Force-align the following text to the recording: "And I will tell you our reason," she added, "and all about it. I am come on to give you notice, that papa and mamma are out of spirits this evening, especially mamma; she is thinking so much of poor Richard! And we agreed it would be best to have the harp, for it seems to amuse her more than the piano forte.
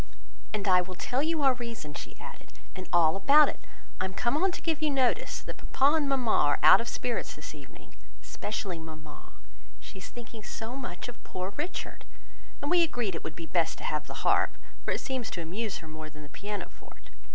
"And 0.51 0.67
I 0.67 0.81
will 0.81 0.95
tell 0.95 1.21
you 1.21 1.43
our 1.43 1.53
reason," 1.53 1.93
she 1.93 2.19
added, 2.19 2.53
"and 2.75 2.89
all 2.91 3.15
about 3.15 3.49
it. 3.49 3.59
I 3.99 4.05
am 4.05 4.15
come 4.15 4.35
on 4.35 4.51
to 4.53 4.61
give 4.63 4.81
you 4.81 4.89
notice, 4.89 5.41
that 5.41 5.57
papa 5.73 5.97
and 5.97 6.09
mamma 6.09 6.31
are 6.31 6.59
out 6.63 6.81
of 6.81 6.87
spirits 6.87 7.35
this 7.35 7.53
evening, 7.53 7.95
especially 8.23 8.79
mamma; 8.79 9.33
she 9.79 9.99
is 9.99 10.07
thinking 10.09 10.41
so 10.41 10.75
much 10.75 11.07
of 11.07 11.23
poor 11.23 11.53
Richard! 11.55 12.03
And 12.63 12.71
we 12.71 12.81
agreed 12.81 13.13
it 13.13 13.23
would 13.23 13.35
be 13.35 13.45
best 13.45 13.77
to 13.77 13.83
have 13.83 14.07
the 14.07 14.25
harp, 14.25 14.57
for 14.83 14.89
it 14.89 15.01
seems 15.01 15.29
to 15.29 15.41
amuse 15.43 15.77
her 15.77 15.87
more 15.87 16.09
than 16.09 16.23
the 16.23 16.29
piano 16.29 16.67
forte. 16.69 17.09